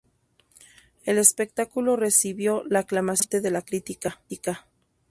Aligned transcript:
El 1.05 1.19
espectáculo 1.19 1.95
recibió 1.95 2.63
la 2.67 2.79
aclamación 2.79 3.29
por 3.29 3.37
parte 3.37 3.41
de 3.41 3.51
la 3.51 3.61
crítica. 3.61 4.65